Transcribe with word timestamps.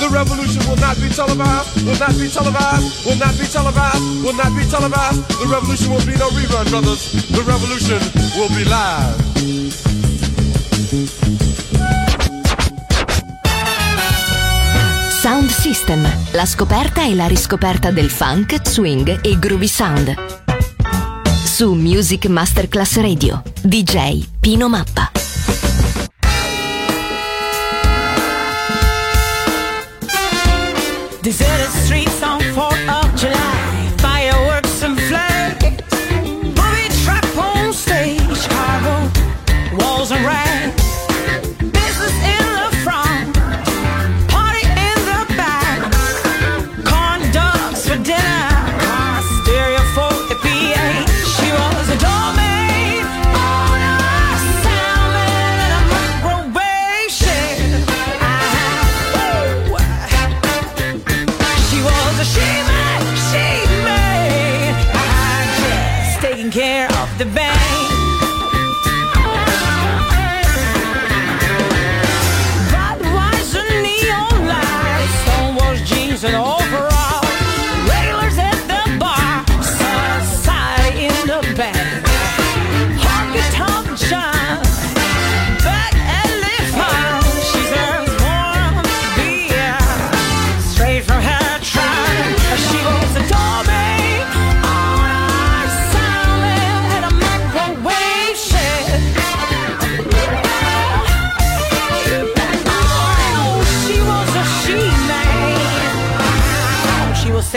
The 0.00 0.08
revolution 0.10 0.62
will 0.68 0.76
not 0.76 0.96
be 1.00 1.08
televised, 1.08 1.84
will 1.84 1.98
not 1.98 2.18
be 2.18 2.28
televised, 2.28 3.06
will 3.06 3.16
not 3.16 3.38
be 3.38 3.46
televised, 3.46 4.02
will 4.22 4.34
not 4.34 4.52
be 4.54 4.64
televised. 4.66 5.20
The 5.40 5.46
revolution 5.46 5.90
will 5.90 6.04
be 6.04 6.16
no 6.16 6.28
rerun, 6.30 6.68
brothers. 6.70 7.12
The 7.30 7.42
revolution 7.42 8.00
will 8.36 8.50
be 8.50 8.64
live. 8.64 9.34
Sound 15.24 15.48
System, 15.48 16.06
la 16.32 16.44
scoperta 16.44 17.02
e 17.02 17.14
la 17.14 17.26
riscoperta 17.26 17.90
del 17.90 18.10
funk, 18.10 18.60
swing 18.62 19.20
e 19.22 19.38
groovy 19.38 19.68
sound. 19.68 20.14
Su 21.46 21.72
Music 21.72 22.26
Masterclass 22.26 22.96
Radio, 22.96 23.42
DJ 23.62 24.26
Pino 24.38 24.68
Mappa. 24.68 25.13
Deserted 31.24 31.72
streets 31.72 32.22
on 32.22 32.38
4th 32.38 32.86
of 32.86 33.03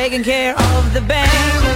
taking 0.10 0.24
care 0.24 0.56
of 0.58 0.94
the 0.94 1.02
bank. 1.02 1.67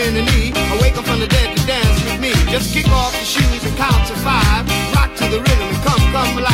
in 0.00 0.14
the 0.14 0.22
knee. 0.22 0.52
Awake 0.78 0.96
up 0.96 1.04
from 1.04 1.20
the 1.20 1.26
dead 1.26 1.56
to 1.56 1.66
dance 1.66 2.02
with 2.04 2.20
me. 2.20 2.32
Just 2.50 2.72
kick 2.72 2.88
off 2.88 3.14
your 3.14 3.24
shoes 3.24 3.64
and 3.64 3.76
count 3.76 4.06
to 4.08 4.14
five. 4.24 4.64
Rock 4.94 5.14
to 5.16 5.24
the 5.28 5.40
rhythm 5.40 5.68
and 5.68 5.82
come, 5.84 6.00
come 6.12 6.38
alive. 6.38 6.49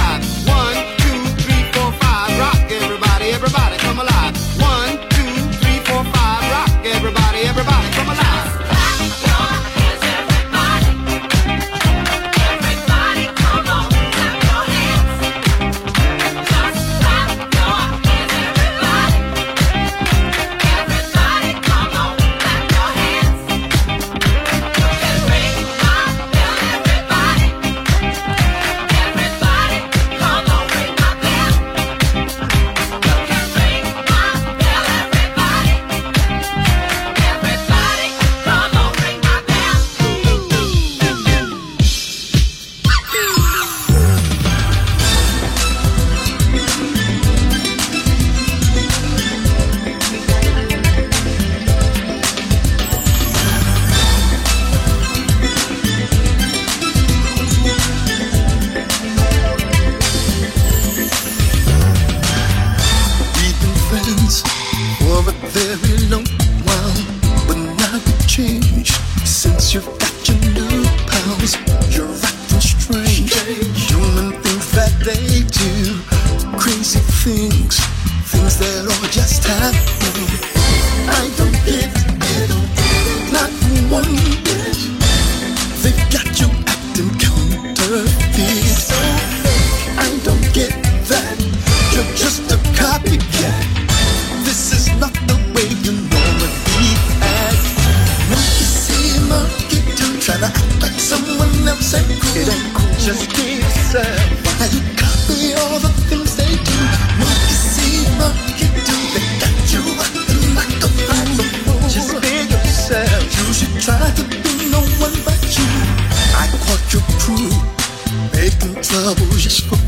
hoje 119.15 119.47
estou 119.47 119.86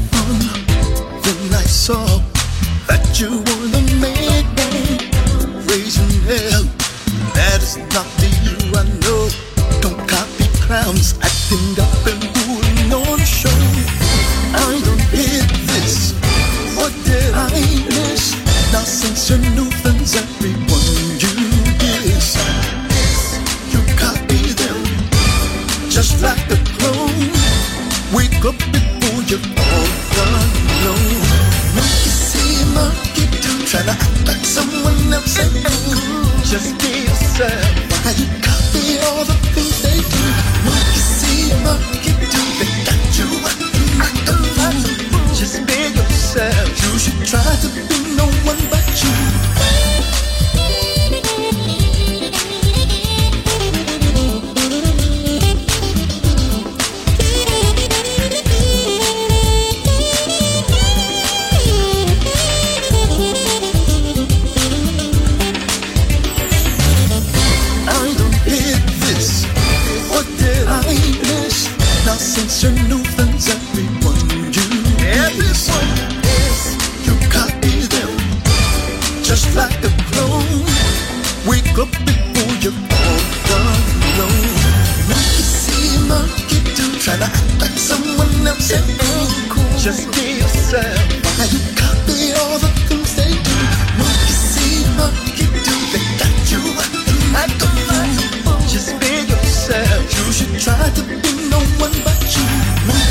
Try 100.59 100.91
to 100.91 101.03
be 101.05 101.49
no 101.49 101.59
one 101.79 101.95
but 102.03 102.19
you. 102.35 102.43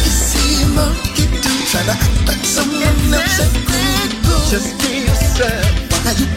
See 0.04 0.66
monkey 0.76 1.28
do, 1.42 1.54
act. 1.88 2.04
Just 4.52 4.78
be 4.82 5.06
yourself. 5.06 6.04
Why 6.04 6.12
you 6.20 6.37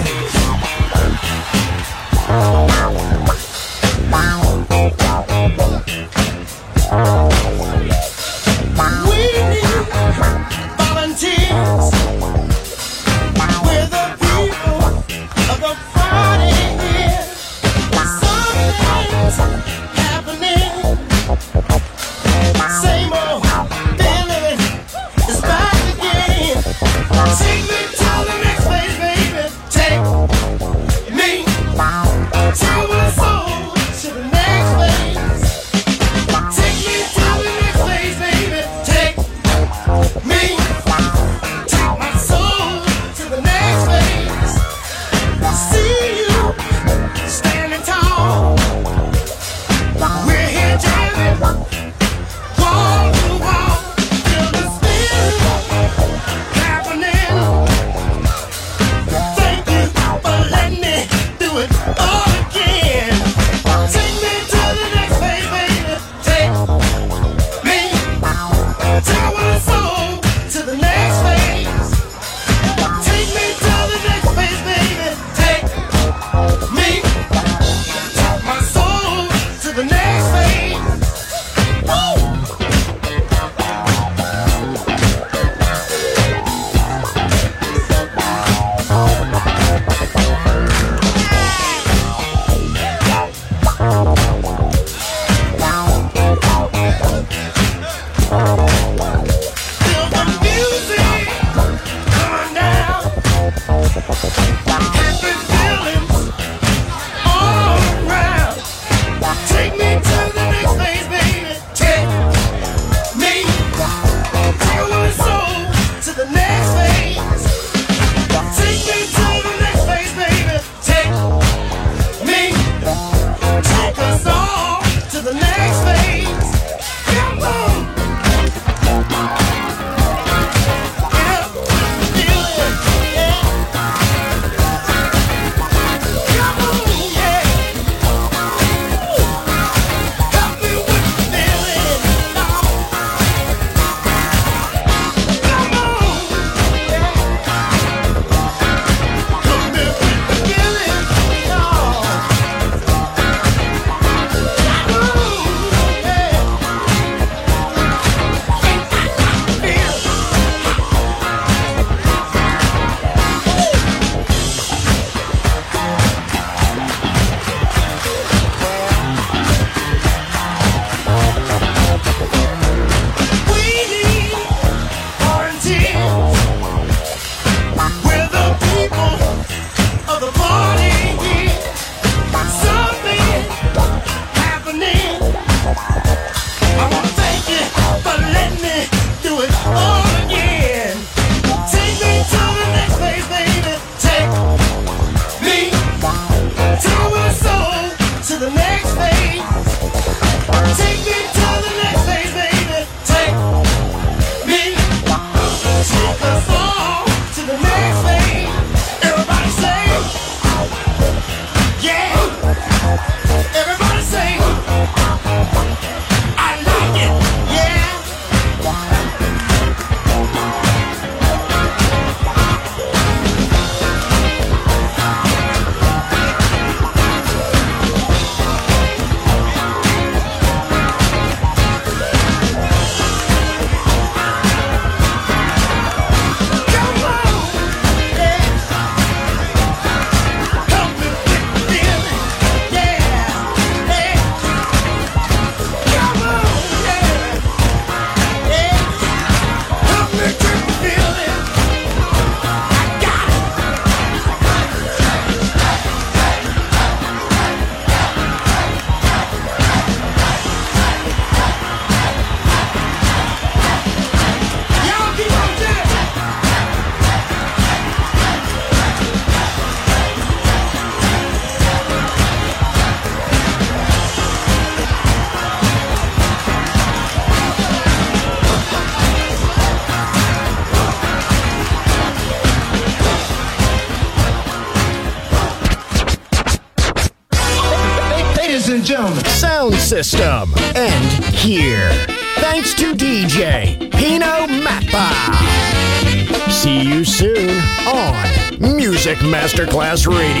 Masterclass 299.51 300.07
Radio. 300.07 300.40